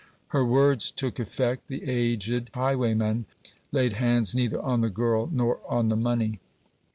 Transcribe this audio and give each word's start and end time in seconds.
Her 0.29 0.43
words 0.43 0.89
took 0.89 1.19
effect. 1.19 1.67
The 1.67 1.83
aged 1.87 2.49
highwaymen 2.55 3.25
laid 3.71 3.93
hands 3.93 4.33
neither 4.33 4.59
on 4.59 4.81
the 4.81 4.89
girl 4.89 5.29
nor 5.31 5.59
on 5.69 5.89
the 5.89 5.95
money. 5.95 6.39